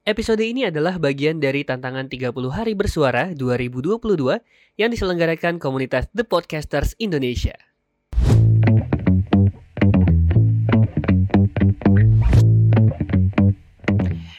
Episode 0.00 0.40
ini 0.40 0.64
adalah 0.64 0.96
bagian 0.96 1.44
dari 1.44 1.60
tantangan 1.60 2.08
30 2.08 2.32
hari 2.48 2.72
bersuara 2.72 3.36
2022 3.36 4.00
yang 4.80 4.88
diselenggarakan 4.88 5.60
komunitas 5.60 6.08
The 6.16 6.24
Podcasters 6.24 6.96
Indonesia. 6.96 7.52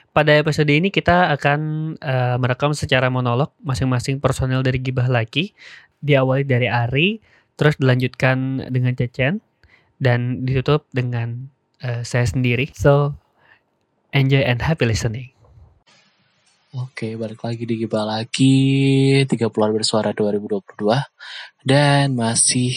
Pada 0.09 0.33
episode 0.33 0.73
ini 0.73 0.89
kita 0.89 1.29
akan 1.29 1.93
uh, 2.01 2.41
merekam 2.41 2.73
secara 2.73 3.13
monolog 3.13 3.53
masing-masing 3.61 4.17
personel 4.17 4.65
dari 4.65 4.81
Gibah 4.81 5.05
Laki. 5.05 5.53
Diawali 6.01 6.41
dari 6.41 6.73
Ari, 6.73 7.21
terus 7.53 7.77
dilanjutkan 7.77 8.65
dengan 8.73 8.97
Cecen, 8.97 9.37
dan 10.01 10.41
ditutup 10.41 10.89
dengan 10.89 11.53
uh, 11.85 12.01
saya 12.01 12.25
sendiri. 12.25 12.73
So, 12.73 13.13
enjoy 14.09 14.41
and 14.41 14.65
happy 14.65 14.89
listening. 14.89 15.37
Oke, 16.71 17.19
balik 17.19 17.43
lagi 17.43 17.67
di 17.67 17.83
Gibah 17.83 18.07
lagi 18.07 18.55
30 19.27 19.43
hari 19.59 19.75
bersuara 19.75 20.15
2022 20.15 21.03
dan 21.67 22.15
masih 22.15 22.71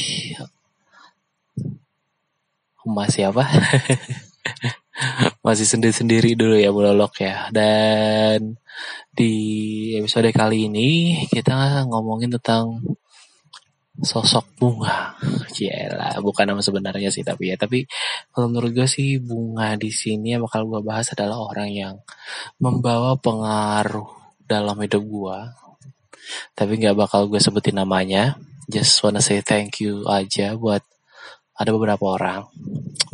masih 2.83 3.31
apa? 3.31 3.47
masih 5.47 5.63
sendiri-sendiri 5.63 6.35
dulu 6.35 6.59
ya 6.59 6.75
monolog 6.75 7.15
ya. 7.23 7.47
Dan 7.55 8.59
di 9.15 9.31
episode 9.95 10.27
kali 10.35 10.67
ini 10.67 10.91
kita 11.31 11.87
ngomongin 11.87 12.35
tentang 12.35 12.83
sosok 14.03 14.59
bunga. 14.59 15.15
Cielah, 15.55 16.19
bukan 16.19 16.51
nama 16.51 16.63
sebenarnya 16.63 17.15
sih 17.15 17.23
tapi 17.23 17.55
ya. 17.55 17.57
Tapi 17.61 17.87
kalau 18.35 18.51
menurut 18.51 18.75
gue 18.75 18.89
sih 18.91 19.23
bunga 19.23 19.79
di 19.79 19.95
sini 19.95 20.35
yang 20.35 20.43
bakal 20.43 20.67
gue 20.67 20.83
bahas 20.83 21.15
adalah 21.15 21.39
orang 21.39 21.71
yang 21.71 21.95
membawa 22.59 23.15
pengaruh 23.15 24.11
dalam 24.45 24.75
hidup 24.83 25.03
gue. 25.07 25.39
Tapi 26.59 26.73
nggak 26.81 26.97
bakal 26.99 27.31
gue 27.31 27.39
sebutin 27.39 27.79
namanya. 27.79 28.35
Just 28.67 28.99
wanna 29.05 29.21
say 29.21 29.45
thank 29.45 29.79
you 29.85 30.03
aja 30.09 30.57
buat 30.59 30.83
ada 31.55 31.71
beberapa 31.71 32.19
orang. 32.19 32.51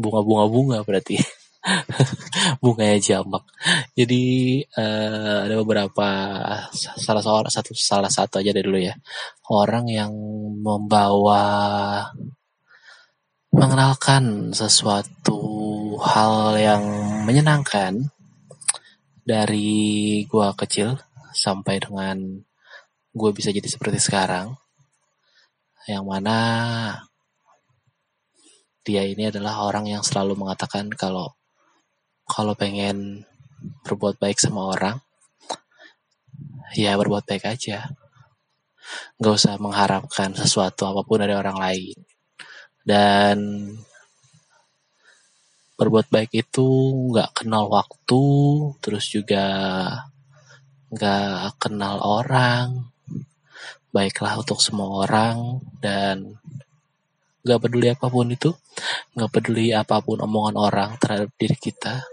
Bunga-bunga-bunga 0.01 0.81
berarti. 0.87 1.40
bunganya 2.65 2.99
jamak. 3.01 3.45
Jadi 3.93 4.25
uh, 4.77 5.45
ada 5.45 5.55
beberapa 5.61 6.09
salah 6.75 7.23
seorang 7.23 7.53
satu 7.53 7.71
salah 7.77 8.11
satu 8.13 8.41
aja 8.41 8.51
dari 8.57 8.65
dulu 8.65 8.81
ya 8.81 8.95
orang 9.51 9.87
yang 9.91 10.13
membawa 10.63 11.45
mengenalkan 13.51 14.55
sesuatu 14.55 15.39
hal 16.01 16.57
yang 16.57 16.83
menyenangkan 17.27 18.09
dari 19.27 20.23
gua 20.31 20.55
kecil 20.55 20.97
sampai 21.35 21.79
dengan 21.83 22.41
gue 23.11 23.31
bisa 23.35 23.51
jadi 23.51 23.67
seperti 23.67 23.99
sekarang 23.99 24.55
yang 25.91 26.07
mana 26.07 26.39
dia 28.87 29.03
ini 29.03 29.31
adalah 29.35 29.67
orang 29.67 29.91
yang 29.91 30.03
selalu 30.07 30.39
mengatakan 30.39 30.87
kalau 30.95 31.35
kalau 32.31 32.55
pengen 32.55 33.27
berbuat 33.83 34.23
baik 34.23 34.39
sama 34.39 34.71
orang, 34.71 35.03
ya 36.79 36.95
berbuat 36.95 37.27
baik 37.27 37.45
aja. 37.51 37.91
Gak 39.19 39.35
usah 39.35 39.59
mengharapkan 39.59 40.31
sesuatu 40.39 40.87
apa 40.87 41.03
pun 41.03 41.19
dari 41.19 41.35
orang 41.35 41.59
lain. 41.59 41.99
Dan 42.87 43.37
berbuat 45.75 46.07
baik 46.07 46.31
itu 46.47 46.69
gak 47.11 47.43
kenal 47.43 47.67
waktu, 47.67 48.25
terus 48.79 49.11
juga 49.11 49.45
gak 50.95 51.59
kenal 51.59 51.99
orang. 51.99 52.95
Baiklah 53.91 54.39
untuk 54.39 54.63
semua 54.63 55.03
orang 55.03 55.59
dan 55.83 56.39
gak 57.43 57.59
peduli 57.59 57.91
apa 57.91 58.07
pun 58.07 58.31
itu, 58.31 58.55
gak 59.19 59.31
peduli 59.35 59.75
apa 59.75 59.99
pun 59.99 60.23
omongan 60.23 60.57
orang 60.61 60.91
terhadap 61.01 61.33
diri 61.35 61.57
kita, 61.59 62.07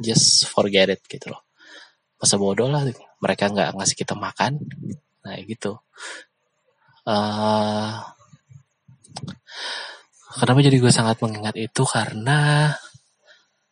just 0.00 0.48
forget 0.48 0.88
it 0.90 1.00
gitu 1.06 1.30
loh. 1.32 1.44
Masa 2.20 2.36
bodoh 2.36 2.68
lah 2.68 2.84
mereka 3.20 3.48
nggak 3.48 3.76
ngasih 3.76 3.96
kita 3.96 4.16
makan. 4.16 4.60
Nah 5.24 5.36
gitu. 5.44 5.80
Uh, 7.04 7.96
kenapa 10.36 10.60
jadi 10.60 10.76
gue 10.76 10.92
sangat 10.92 11.20
mengingat 11.24 11.56
itu? 11.56 11.82
Karena 11.84 12.72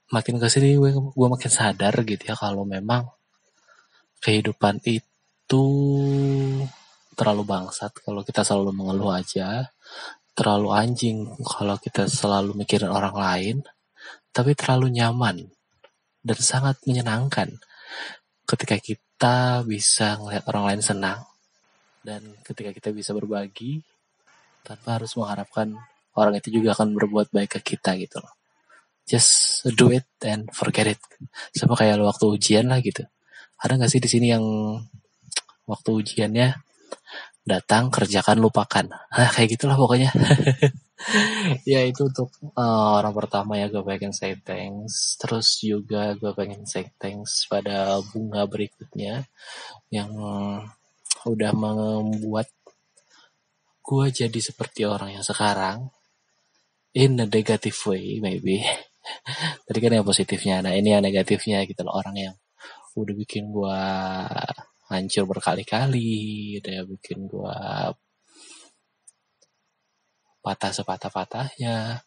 makin 0.08 0.40
ke 0.40 0.48
sini 0.48 0.80
gue, 0.80 0.92
gue 0.96 1.28
makin 1.28 1.52
sadar 1.52 1.92
gitu 2.08 2.22
ya 2.24 2.36
kalau 2.36 2.64
memang 2.64 3.04
kehidupan 4.24 4.80
itu 4.88 5.64
terlalu 7.18 7.42
bangsat. 7.44 7.92
Kalau 8.00 8.24
kita 8.24 8.44
selalu 8.44 8.70
mengeluh 8.72 9.12
aja 9.12 9.68
terlalu 10.32 10.70
anjing. 10.70 11.18
Kalau 11.42 11.76
kita 11.76 12.06
selalu 12.06 12.54
mikirin 12.54 12.92
orang 12.92 13.16
lain 13.16 13.56
tapi 14.32 14.54
terlalu 14.54 14.94
nyaman 14.94 15.50
dan 16.28 16.38
sangat 16.38 16.76
menyenangkan 16.84 17.56
ketika 18.44 18.76
kita 18.76 19.64
bisa 19.64 20.20
melihat 20.20 20.44
orang 20.52 20.64
lain 20.72 20.82
senang 20.84 21.20
dan 22.04 22.20
ketika 22.44 22.70
kita 22.72 22.88
bisa 22.92 23.16
berbagi 23.16 23.80
tanpa 24.64 25.00
harus 25.00 25.16
mengharapkan 25.16 25.72
orang 26.16 26.36
itu 26.36 26.60
juga 26.60 26.76
akan 26.76 26.92
berbuat 26.92 27.32
baik 27.32 27.60
ke 27.60 27.76
kita 27.76 27.96
gitu 27.96 28.20
loh. 28.20 28.32
Just 29.08 29.64
do 29.72 29.88
it 29.88 30.04
and 30.20 30.52
forget 30.52 30.84
it. 30.84 31.00
Sama 31.56 31.72
kayak 31.72 31.96
waktu 32.04 32.24
ujian 32.28 32.68
lah 32.68 32.84
gitu. 32.84 33.08
Ada 33.56 33.80
gak 33.80 33.90
sih 33.90 34.00
di 34.04 34.08
sini 34.10 34.26
yang 34.28 34.44
waktu 35.64 35.90
ujiannya 35.92 36.48
datang 37.48 37.88
kerjakan 37.88 38.40
lupakan. 38.40 38.84
Nah 38.88 39.28
kayak 39.34 39.56
gitulah 39.56 39.76
pokoknya. 39.76 40.12
ya 41.72 41.80
itu 41.86 42.10
untuk 42.10 42.30
uh, 42.58 42.98
orang 42.98 43.14
pertama 43.14 43.54
ya 43.54 43.70
gue 43.70 43.82
pengen 43.86 44.10
say 44.10 44.34
thanks. 44.38 45.16
Terus 45.20 45.62
juga 45.62 46.14
gue 46.18 46.32
pengen 46.34 46.66
say 46.66 46.90
thanks 46.98 47.46
pada 47.46 48.02
bunga 48.10 48.44
berikutnya 48.50 49.26
yang 49.94 50.10
udah 51.24 51.52
membuat 51.54 52.50
gue 53.82 54.06
jadi 54.12 54.40
seperti 54.42 54.84
orang 54.84 55.16
yang 55.18 55.24
sekarang. 55.24 55.88
In 56.96 57.20
a 57.20 57.26
negative 57.28 57.78
way 57.86 58.18
maybe. 58.18 58.64
Tadi 59.66 59.78
kan 59.78 59.94
yang 59.94 60.06
positifnya 60.06 60.60
nah 60.64 60.74
ini 60.74 60.92
yang 60.96 61.04
negatifnya 61.04 61.62
gitu 61.68 61.86
loh. 61.86 61.94
Orang 61.94 62.16
yang 62.18 62.34
udah 62.98 63.14
bikin 63.14 63.54
gue 63.54 63.78
hancur 64.88 65.24
berkali-kali 65.28 66.58
udah 66.58 66.82
bikin 66.88 67.28
gue 67.28 67.56
patah 70.48 70.72
sepatah-patahnya. 70.72 72.00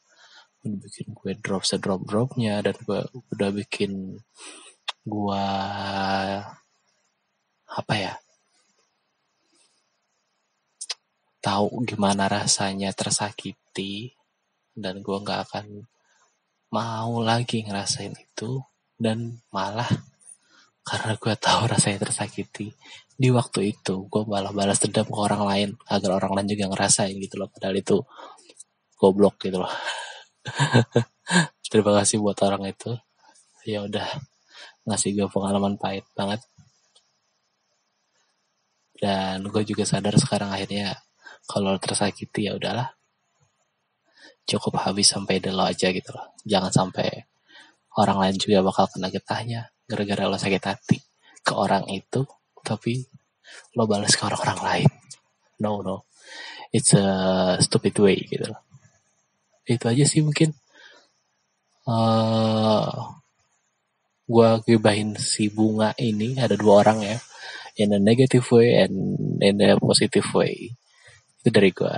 Udah 0.65 0.77
bikin 0.81 1.13
gue 1.13 1.33
drop 1.37 1.61
sedrop 1.61 2.01
dropnya 2.09 2.65
dan 2.65 2.73
gue 2.81 3.01
udah 3.37 3.49
bikin 3.53 4.17
gue 5.05 5.45
apa 7.71 7.93
ya 7.97 8.13
tahu 11.41 11.81
gimana 11.89 12.29
rasanya 12.29 12.93
tersakiti 12.93 14.13
dan 14.77 15.01
gue 15.01 15.17
nggak 15.17 15.41
akan 15.49 15.89
mau 16.69 17.13
lagi 17.25 17.65
ngerasain 17.65 18.13
itu 18.13 18.61
dan 19.01 19.41
malah 19.49 19.89
karena 20.91 21.15
gue 21.15 21.35
tahu 21.39 21.61
rasanya 21.71 22.03
tersakiti. 22.03 22.75
Di 23.15 23.31
waktu 23.31 23.71
itu 23.71 24.11
gue 24.11 24.23
malah 24.27 24.51
balas 24.51 24.75
dendam 24.83 25.07
ke 25.07 25.15
orang 25.15 25.47
lain 25.47 25.69
agar 25.87 26.19
orang 26.19 26.35
lain 26.35 26.47
juga 26.51 26.67
ngerasain 26.67 27.15
gitu 27.15 27.39
loh. 27.39 27.47
Padahal 27.47 27.79
itu 27.79 28.03
goblok 28.99 29.39
gitu 29.39 29.63
loh. 29.63 29.71
Terima 31.71 31.95
kasih 31.95 32.19
buat 32.19 32.35
orang 32.43 32.67
itu. 32.67 32.91
Ya 33.63 33.87
udah 33.87 34.03
ngasih 34.83 35.15
gue 35.15 35.27
pengalaman 35.31 35.79
pahit 35.79 36.03
banget. 36.11 36.43
Dan 38.99 39.47
gue 39.47 39.63
juga 39.63 39.87
sadar 39.87 40.19
sekarang 40.19 40.51
akhirnya 40.51 40.99
kalau 41.47 41.79
tersakiti 41.79 42.51
ya 42.51 42.59
udahlah. 42.59 42.91
Cukup 44.43 44.75
habis 44.83 45.07
sampai 45.07 45.39
delo 45.39 45.63
aja 45.63 45.87
gitu 45.87 46.11
loh. 46.11 46.35
Jangan 46.43 46.67
sampai 46.75 47.07
orang 47.95 48.27
lain 48.27 48.35
juga 48.35 48.59
bakal 48.59 48.91
kena 48.91 49.07
getahnya 49.07 49.71
gara-gara 49.91 50.31
lo 50.31 50.39
sakit 50.39 50.63
hati 50.63 50.97
ke 51.43 51.51
orang 51.51 51.83
itu 51.91 52.23
tapi 52.63 53.03
lo 53.75 53.83
balas 53.83 54.15
ke 54.15 54.23
orang-orang 54.23 54.59
lain. 54.63 54.89
No 55.59 55.83
no. 55.83 56.07
It's 56.71 56.95
a 56.95 57.59
stupid 57.59 57.99
way 57.99 58.23
gitu. 58.23 58.47
Loh 58.47 58.71
itu 59.65 59.85
aja 59.87 60.03
sih 60.05 60.21
mungkin. 60.25 60.51
Uh, 61.81 63.17
gua 64.29 64.61
gibahin 64.61 65.17
si 65.17 65.49
bunga 65.49 65.97
ini 65.97 66.37
ada 66.37 66.53
dua 66.53 66.85
orang 66.85 67.01
ya 67.01 67.17
in 67.81 67.89
a 67.91 67.99
negative 67.99 68.45
way 68.53 68.85
and 68.85 69.17
in 69.41 69.57
a 69.61 69.77
positive 69.77 70.27
way. 70.37 70.77
Itu 71.41 71.49
dari 71.49 71.71
gua. 71.73 71.97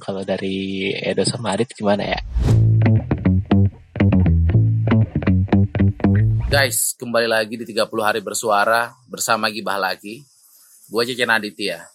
Kalau 0.00 0.24
dari 0.24 0.88
Edo 0.96 1.28
sama 1.28 1.52
Adit 1.52 1.76
gimana 1.76 2.08
ya 2.08 2.20
Guys, 6.50 6.98
kembali 6.98 7.30
lagi 7.30 7.54
di 7.54 7.62
30 7.62 7.86
hari 8.02 8.18
bersuara 8.18 8.90
bersama 9.06 9.46
Gibah 9.54 9.78
lagi. 9.78 10.26
Gue 10.90 11.06
Cecen 11.06 11.30
Aditya. 11.30 11.86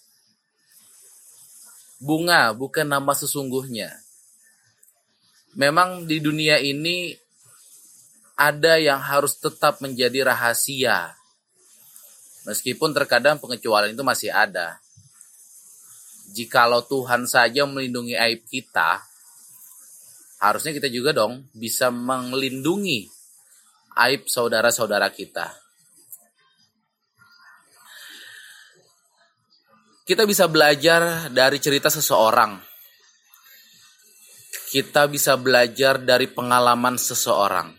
Bunga 1.99 2.55
bukan 2.55 2.87
nama 2.87 3.11
sesungguhnya. 3.11 3.91
Memang 5.59 6.07
di 6.07 6.23
dunia 6.23 6.55
ini 6.63 7.11
ada 8.39 8.79
yang 8.79 9.03
harus 9.03 9.35
tetap 9.35 9.83
menjadi 9.83 10.23
rahasia. 10.31 11.11
Meskipun 12.47 12.95
terkadang 12.95 13.35
pengecualian 13.43 13.91
itu 13.91 14.07
masih 14.07 14.31
ada. 14.31 14.79
Jikalau 16.31 16.79
Tuhan 16.87 17.27
saja 17.27 17.67
melindungi 17.67 18.15
aib 18.15 18.47
kita, 18.47 19.03
harusnya 20.39 20.71
kita 20.71 20.87
juga 20.87 21.11
dong 21.11 21.43
bisa 21.51 21.91
melindungi 21.91 23.11
aib 23.95 24.27
saudara-saudara 24.27 25.07
kita. 25.11 25.55
Kita 30.05 30.21
bisa 30.29 30.45
belajar 30.45 31.33
dari 31.33 31.57
cerita 31.57 31.89
seseorang. 31.89 32.61
Kita 34.69 35.09
bisa 35.09 35.33
belajar 35.39 35.97
dari 35.97 36.29
pengalaman 36.29 36.99
seseorang. 36.99 37.73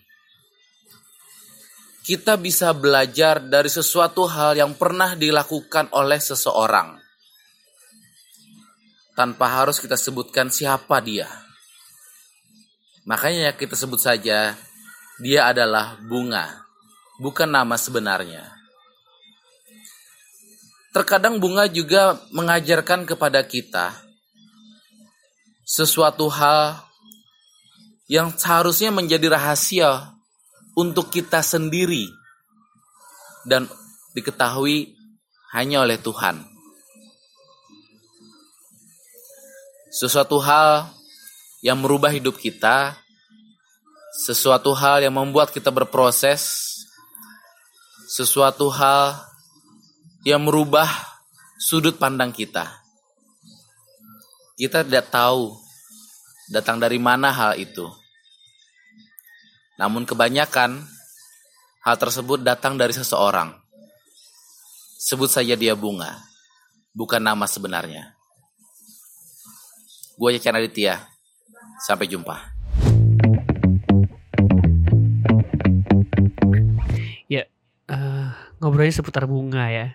Kita 2.02 2.34
bisa 2.34 2.74
belajar 2.74 3.38
dari 3.42 3.70
sesuatu 3.70 4.26
hal 4.26 4.58
yang 4.58 4.74
pernah 4.74 5.14
dilakukan 5.14 5.90
oleh 5.94 6.18
seseorang. 6.18 6.98
Tanpa 9.14 9.62
harus 9.62 9.78
kita 9.78 9.94
sebutkan 9.94 10.50
siapa 10.50 10.98
dia. 11.02 11.30
Makanya 13.06 13.54
kita 13.54 13.78
sebut 13.78 14.02
saja 14.02 14.58
dia 15.16 15.48
adalah 15.48 15.96
bunga, 16.04 16.66
bukan 17.16 17.48
nama 17.48 17.76
sebenarnya. 17.80 18.44
Terkadang 20.92 21.36
bunga 21.40 21.68
juga 21.68 22.16
mengajarkan 22.32 23.04
kepada 23.04 23.44
kita 23.44 23.96
sesuatu 25.66 26.30
hal 26.32 26.80
yang 28.06 28.32
seharusnya 28.32 28.94
menjadi 28.94 29.34
rahasia 29.34 30.14
untuk 30.78 31.10
kita 31.10 31.42
sendiri 31.42 32.08
dan 33.44 33.66
diketahui 34.16 34.96
hanya 35.52 35.82
oleh 35.84 35.98
Tuhan. 36.00 36.44
Sesuatu 39.90 40.36
hal 40.44 40.92
yang 41.64 41.80
merubah 41.80 42.12
hidup 42.12 42.36
kita 42.36 43.00
sesuatu 44.16 44.72
hal 44.72 45.04
yang 45.04 45.12
membuat 45.12 45.52
kita 45.52 45.68
berproses, 45.68 46.72
sesuatu 48.08 48.72
hal 48.72 49.20
yang 50.24 50.40
merubah 50.40 50.88
sudut 51.60 52.00
pandang 52.00 52.32
kita. 52.32 52.64
Kita 54.56 54.80
tidak 54.80 55.12
tahu 55.12 55.52
datang 56.48 56.80
dari 56.80 56.96
mana 56.96 57.28
hal 57.28 57.60
itu. 57.60 57.84
Namun 59.76 60.08
kebanyakan 60.08 60.80
hal 61.84 61.96
tersebut 62.00 62.40
datang 62.40 62.80
dari 62.80 62.96
seseorang. 62.96 63.52
Sebut 64.96 65.28
saja 65.28 65.52
dia 65.52 65.76
bunga, 65.76 66.24
bukan 66.96 67.20
nama 67.20 67.44
sebenarnya. 67.44 68.16
Gue 70.16 70.40
Yakin 70.40 70.56
Aditya, 70.56 71.04
sampai 71.84 72.08
jumpa. 72.08 72.55
Ngobrolnya 78.76 78.92
seputar 79.00 79.24
bunga 79.24 79.72
ya. 79.72 79.88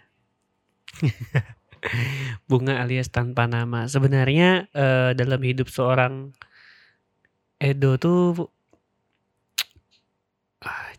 bunga 2.50 2.82
alias 2.82 3.14
tanpa 3.14 3.46
nama. 3.46 3.86
Sebenarnya 3.86 4.74
uh, 4.74 5.14
dalam 5.14 5.38
hidup 5.38 5.70
seorang 5.70 6.34
Edo 7.62 8.02
tuh 8.02 8.50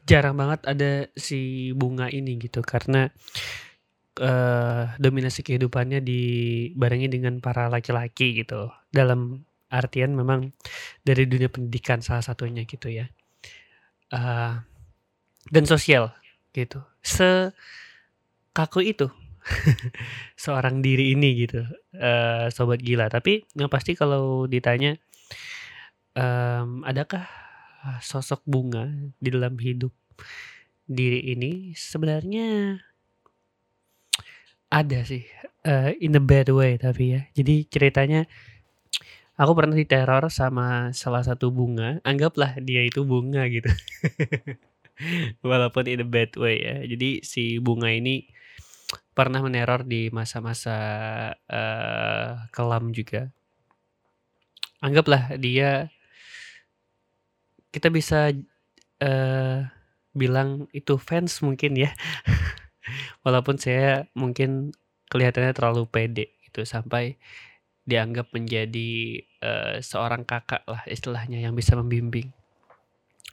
jarang 0.06 0.38
banget 0.38 0.62
ada 0.62 1.10
si 1.18 1.74
bunga 1.74 2.06
ini 2.06 2.38
gitu 2.38 2.62
karena 2.62 3.10
uh, 4.22 4.94
dominasi 4.94 5.42
kehidupannya 5.42 6.06
dibarengi 6.06 7.10
dengan 7.10 7.42
para 7.42 7.66
laki-laki 7.66 8.46
gitu. 8.46 8.70
Dalam 8.94 9.42
artian 9.74 10.14
memang 10.14 10.54
dari 11.02 11.26
dunia 11.26 11.50
pendidikan 11.50 11.98
salah 11.98 12.22
satunya 12.22 12.62
gitu 12.62 12.94
ya. 12.94 13.10
Uh, 14.14 14.54
dan 15.50 15.66
sosial 15.66 16.14
gitu. 16.52 16.84
Sekaku 17.02 18.80
itu 18.84 19.08
seorang 20.42 20.80
diri 20.84 21.16
ini 21.16 21.44
gitu 21.44 21.64
uh, 21.98 22.46
sobat 22.52 22.80
gila. 22.80 23.08
Tapi 23.08 23.42
yang 23.56 23.72
pasti 23.72 23.96
kalau 23.98 24.46
ditanya 24.46 24.96
um, 26.14 26.86
adakah 26.86 27.26
sosok 27.98 28.46
bunga 28.46 28.86
di 29.18 29.28
dalam 29.32 29.58
hidup 29.58 29.90
diri 30.86 31.34
ini? 31.34 31.74
Sebenarnya 31.74 32.78
ada 34.72 35.00
sih 35.04 35.26
uh, 35.66 35.90
in 35.98 36.16
a 36.16 36.22
bad 36.22 36.52
way 36.54 36.78
tapi 36.78 37.18
ya. 37.18 37.20
Jadi 37.34 37.66
ceritanya 37.66 38.28
aku 39.34 39.52
pernah 39.58 39.74
diteror 39.74 40.30
sama 40.30 40.94
salah 40.94 41.26
satu 41.26 41.50
bunga. 41.50 41.98
Anggaplah 42.06 42.60
dia 42.62 42.86
itu 42.86 43.02
bunga 43.02 43.42
gitu 43.50 43.68
Walaupun 45.46 45.88
in 45.88 46.04
a 46.04 46.08
bad 46.08 46.32
way 46.36 46.60
ya. 46.62 46.76
Jadi 46.86 47.24
si 47.24 47.58
bunga 47.58 47.90
ini 47.90 48.26
pernah 49.12 49.44
meneror 49.44 49.84
di 49.84 50.08
masa-masa 50.08 50.76
uh, 51.48 52.48
kelam 52.52 52.92
juga. 52.96 53.28
Anggaplah 54.82 55.36
dia 55.38 55.92
kita 57.72 57.88
bisa 57.88 58.32
uh, 59.00 59.58
bilang 60.12 60.68
itu 60.76 60.96
fans 61.00 61.40
mungkin 61.40 61.76
ya. 61.76 61.90
Walaupun 63.24 63.56
saya 63.56 64.10
mungkin 64.12 64.74
kelihatannya 65.08 65.52
terlalu 65.54 65.84
pede 65.88 66.36
itu 66.44 66.64
sampai 66.64 67.16
dianggap 67.82 68.30
menjadi 68.30 69.22
uh, 69.42 69.76
seorang 69.82 70.22
kakak 70.22 70.62
lah 70.68 70.82
istilahnya 70.86 71.42
yang 71.42 71.56
bisa 71.56 71.74
membimbing. 71.74 72.30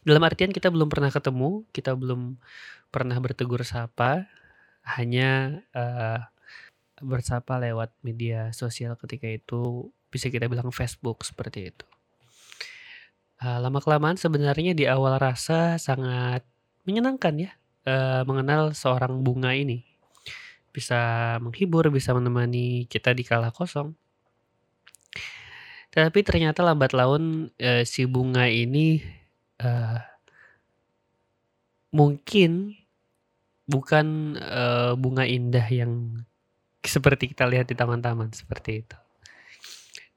Dalam 0.04 0.24
artian 0.24 0.56
kita 0.56 0.72
belum 0.72 0.88
pernah 0.88 1.12
ketemu, 1.12 1.68
kita 1.76 1.92
belum 1.92 2.40
pernah 2.90 3.18
bertegur 3.20 3.62
sapa, 3.68 4.32
hanya 4.96 5.62
uh, 5.76 6.24
bersapa 7.04 7.60
lewat 7.60 7.92
media 8.04 8.52
sosial 8.56 8.96
ketika 8.96 9.28
itu 9.28 9.92
bisa 10.10 10.32
kita 10.32 10.48
bilang 10.48 10.72
Facebook 10.72 11.24
seperti 11.28 11.72
itu. 11.76 11.86
Uh, 13.40 13.60
lama 13.64 13.80
kelamaan 13.80 14.20
sebenarnya 14.20 14.76
di 14.76 14.84
awal 14.84 15.16
rasa 15.16 15.80
sangat 15.80 16.44
menyenangkan 16.84 17.36
ya 17.40 17.52
uh, 17.88 18.24
mengenal 18.28 18.76
seorang 18.76 19.20
bunga 19.24 19.56
ini. 19.56 19.84
Bisa 20.72 21.36
menghibur, 21.44 21.88
bisa 21.92 22.16
menemani 22.16 22.88
kita 22.88 23.12
di 23.16 23.24
kala 23.24 23.52
kosong. 23.52 23.96
Tapi 25.90 26.20
ternyata 26.22 26.62
lambat 26.62 26.94
laun 26.94 27.50
uh, 27.58 27.84
si 27.84 28.06
bunga 28.06 28.46
ini 28.46 29.19
uh, 29.60 30.00
mungkin 31.94 32.76
bukan, 33.70 34.38
uh, 34.40 34.94
bunga 34.98 35.30
indah 35.30 35.68
yang 35.70 36.24
seperti 36.82 37.32
kita 37.36 37.46
lihat 37.46 37.70
di 37.70 37.76
taman-taman, 37.78 38.34
seperti 38.34 38.82
itu. 38.82 38.98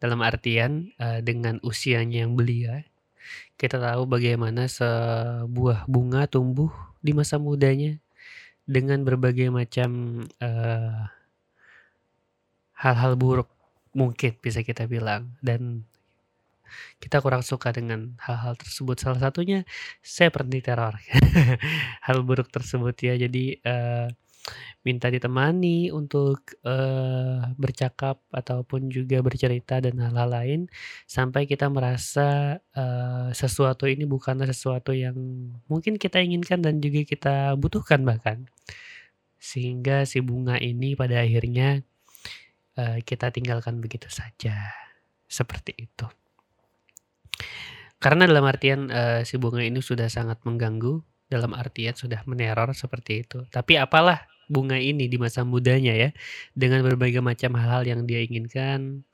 Dalam 0.00 0.22
artian, 0.24 0.90
uh, 0.98 1.20
dengan 1.20 1.60
usianya 1.62 2.24
yang 2.24 2.34
belia, 2.38 2.86
kita 3.60 3.78
tahu 3.78 4.08
bagaimana 4.08 4.66
sebuah 4.66 5.86
bunga 5.86 6.26
tumbuh 6.26 6.72
di 6.98 7.14
masa 7.14 7.38
mudanya 7.38 7.98
dengan 8.66 9.06
berbagai 9.06 9.50
macam, 9.50 10.22
hal-hal 12.82 13.14
buruk 13.14 13.46
mungkin 13.94 14.34
bisa 14.42 14.66
kita 14.66 14.90
bilang 14.90 15.38
dan 15.38 15.86
kita 16.98 17.20
kurang 17.24 17.42
suka 17.44 17.72
dengan 17.74 18.14
hal-hal 18.22 18.54
tersebut. 18.58 18.96
Salah 19.00 19.20
satunya 19.20 19.64
saya 20.00 20.28
pernah 20.34 20.52
diteror. 20.54 20.94
Hal 22.06 22.18
buruk 22.26 22.48
tersebut 22.52 22.94
ya. 23.00 23.14
Jadi 23.16 23.58
uh, 23.64 24.08
minta 24.82 25.06
ditemani 25.06 25.94
untuk 25.94 26.58
uh, 26.66 27.54
bercakap 27.54 28.18
ataupun 28.34 28.90
juga 28.90 29.22
bercerita 29.22 29.78
dan 29.78 29.94
hal-hal 30.02 30.30
lain 30.30 30.60
sampai 31.06 31.46
kita 31.46 31.70
merasa 31.70 32.58
uh, 32.74 33.30
sesuatu 33.30 33.86
ini 33.86 34.02
bukanlah 34.02 34.50
sesuatu 34.50 34.90
yang 34.90 35.14
mungkin 35.70 36.02
kita 36.02 36.18
inginkan 36.18 36.58
dan 36.66 36.82
juga 36.82 37.06
kita 37.06 37.54
butuhkan 37.54 38.02
bahkan 38.02 38.50
sehingga 39.38 40.02
si 40.02 40.18
bunga 40.18 40.58
ini 40.58 40.98
pada 40.98 41.22
akhirnya 41.22 41.86
uh, 42.74 42.98
kita 43.06 43.30
tinggalkan 43.30 43.78
begitu 43.78 44.10
saja 44.10 44.54
seperti 45.30 45.78
itu. 45.78 46.06
Karena 48.02 48.26
dalam 48.26 48.42
artian 48.42 48.90
uh, 48.90 49.22
si 49.22 49.38
bunga 49.38 49.62
ini 49.62 49.78
sudah 49.78 50.10
sangat 50.10 50.42
mengganggu 50.42 50.98
dalam 51.30 51.54
artian 51.54 51.94
sudah 51.94 52.26
meneror 52.26 52.74
seperti 52.74 53.22
itu. 53.22 53.46
Tapi 53.46 53.78
apalah 53.78 54.26
bunga 54.50 54.74
ini 54.74 55.06
di 55.06 55.22
masa 55.22 55.46
mudanya 55.46 55.94
ya 55.94 56.10
dengan 56.52 56.82
berbagai 56.82 57.22
macam 57.22 57.54
hal-hal 57.54 57.86
yang 57.86 58.02
dia 58.04 58.26
inginkan 58.26 59.06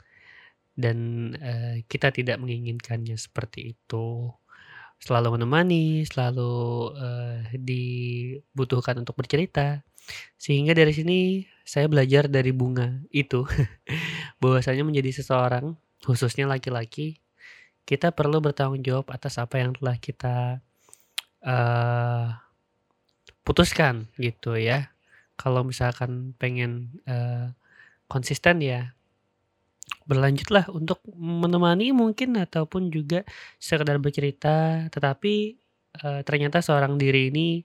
dan 0.73 0.97
uh, 1.37 1.85
kita 1.85 2.17
tidak 2.17 2.41
menginginkannya 2.41 3.21
seperti 3.21 3.77
itu. 3.77 4.33
Selalu 4.99 5.37
menemani, 5.37 6.09
selalu 6.09 6.55
uh, 6.97 7.45
dibutuhkan 7.55 8.97
untuk 9.05 9.21
bercerita. 9.21 9.85
Sehingga 10.41 10.73
dari 10.73 10.97
sini 10.97 11.19
saya 11.61 11.93
belajar 11.93 12.33
dari 12.33 12.57
bunga 12.57 13.05
itu 13.13 13.45
bahwasanya 14.43 14.81
menjadi 14.81 15.21
seseorang 15.21 15.77
khususnya 16.01 16.49
laki-laki 16.49 17.21
kita 17.89 18.13
perlu 18.13 18.45
bertanggung 18.45 18.85
jawab 18.85 19.09
atas 19.09 19.41
apa 19.41 19.65
yang 19.65 19.73
telah 19.73 19.97
kita 19.97 20.61
uh, 21.41 22.37
putuskan 23.49 24.13
gitu 24.21 24.61
ya. 24.61 24.93
Kalau 25.41 25.65
misalkan 25.65 26.37
pengen 26.37 27.01
uh, 27.09 27.57
konsisten 28.13 28.61
ya 28.61 28.93
berlanjutlah 30.05 30.69
untuk 30.69 31.01
menemani 31.17 31.97
mungkin 31.97 32.37
ataupun 32.37 32.93
juga 32.93 33.25
sekedar 33.57 33.97
bercerita 33.97 34.85
tetapi 34.93 35.57
uh, 36.05 36.21
ternyata 36.29 36.61
seorang 36.61 37.01
diri 37.01 37.33
ini 37.33 37.65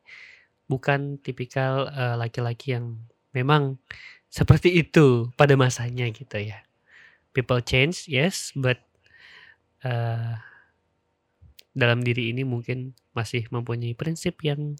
bukan 0.71 1.19
tipikal 1.19 1.91
laki-laki 2.15 2.79
yang 2.79 2.95
memang 3.35 3.75
seperti 4.31 4.79
itu 4.79 5.27
pada 5.35 5.59
masanya 5.59 6.07
gitu 6.07 6.39
ya. 6.39 6.63
People 7.35 7.59
change, 7.59 8.07
yes, 8.07 8.55
but 8.55 8.79
uh, 9.83 10.33
dalam 11.73 11.99
diri 12.05 12.29
ini 12.29 12.45
mungkin 12.45 12.93
masih 13.17 13.49
mempunyai 13.49 13.97
prinsip 13.97 14.41
yang 14.45 14.77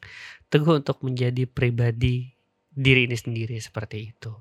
teguh 0.50 0.81
untuk 0.81 1.01
menjadi 1.01 1.50
pribadi 1.50 2.33
diri 2.74 3.05
ini 3.05 3.17
sendiri 3.17 3.57
seperti 3.57 4.13
itu. 4.13 4.33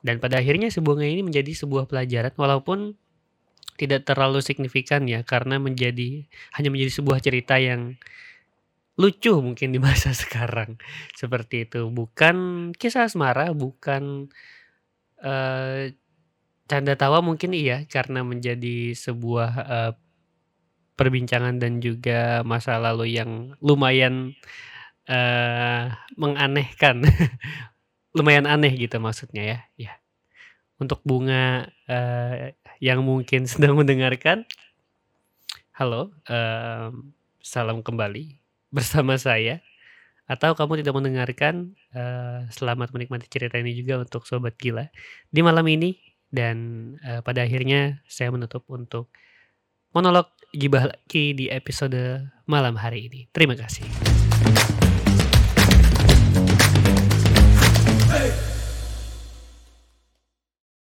Dan 0.00 0.22
pada 0.22 0.38
akhirnya 0.38 0.70
sebuah 0.70 1.02
ini 1.02 1.26
menjadi 1.26 1.52
sebuah 1.52 1.90
pelajaran 1.90 2.32
walaupun 2.38 2.94
tidak 3.78 4.06
terlalu 4.10 4.42
signifikan 4.42 5.06
ya 5.06 5.22
karena 5.22 5.62
menjadi 5.62 6.26
hanya 6.58 6.68
menjadi 6.74 6.98
sebuah 6.98 7.22
cerita 7.22 7.62
yang 7.62 7.94
lucu 8.98 9.38
mungkin 9.38 9.70
di 9.70 9.78
masa 9.78 10.10
sekarang 10.22 10.76
seperti 11.14 11.70
itu 11.70 11.86
bukan 11.86 12.70
kisah 12.74 13.06
asmara 13.06 13.54
bukan 13.54 14.26
uh, 15.22 15.86
canda 16.68 16.94
tawa 16.94 17.24
mungkin 17.24 17.56
iya 17.56 17.88
karena 17.88 18.20
menjadi 18.20 18.92
sebuah 18.92 19.50
uh, 19.64 19.92
perbincangan 21.00 21.56
dan 21.56 21.80
juga 21.80 22.44
masa 22.44 22.76
lalu 22.76 23.16
yang 23.16 23.56
lumayan 23.64 24.36
uh, 25.08 25.94
menganehkan. 26.14 27.02
Lumayan 28.16 28.50
aneh 28.50 28.74
gitu 28.76 29.00
maksudnya 29.00 29.42
ya 29.42 29.58
ya. 29.78 29.92
Untuk 30.78 31.02
bunga 31.02 31.70
uh, 31.88 32.52
yang 32.78 33.00
mungkin 33.02 33.46
sedang 33.50 33.74
mendengarkan. 33.78 34.44
Halo 35.72 36.10
uh, 36.28 36.90
salam 37.40 37.80
kembali 37.80 38.36
bersama 38.68 39.16
saya. 39.16 39.64
Atau 40.28 40.52
kamu 40.52 40.84
tidak 40.84 40.92
mendengarkan 40.92 41.72
uh, 41.96 42.44
selamat 42.52 42.92
menikmati 42.92 43.32
cerita 43.32 43.56
ini 43.56 43.72
juga 43.72 44.04
untuk 44.04 44.28
sobat 44.28 44.60
gila. 44.60 44.92
Di 45.32 45.40
malam 45.40 45.64
ini 45.64 46.07
dan 46.28 46.56
uh, 47.04 47.20
pada 47.24 47.44
akhirnya 47.44 48.04
saya 48.08 48.28
menutup 48.32 48.64
untuk 48.68 49.12
monolog 49.92 50.28
gibah 50.52 50.88
lagi 50.88 51.32
di 51.36 51.48
episode 51.48 52.28
malam 52.48 52.76
hari 52.76 53.08
ini. 53.08 53.28
Terima 53.32 53.56
kasih 53.56 54.77